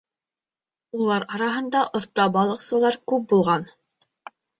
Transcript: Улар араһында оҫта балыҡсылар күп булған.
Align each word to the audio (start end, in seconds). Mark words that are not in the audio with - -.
Улар 0.99 1.25
араһында 1.37 1.83
оҫта 1.99 2.25
балыҡсылар 2.37 2.97
күп 3.13 3.29
булған. 3.35 3.69